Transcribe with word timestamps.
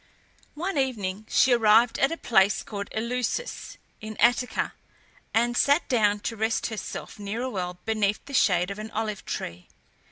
One 0.55 0.79
evening 0.79 1.27
she 1.29 1.53
arrived 1.53 1.99
at 1.99 2.11
a 2.11 2.17
place 2.17 2.63
called 2.63 2.89
Eleusis, 2.91 3.77
in 4.01 4.17
Attica, 4.17 4.73
and 5.31 5.55
sat 5.55 5.87
down 5.89 6.21
to 6.21 6.35
rest 6.35 6.65
herself 6.73 7.19
near 7.19 7.43
a 7.43 7.49
well 7.51 7.77
beneath 7.85 8.25
the 8.25 8.33
shade 8.33 8.71
of 8.71 8.79
an 8.79 8.89
olive 8.89 9.23
tree. 9.25 9.67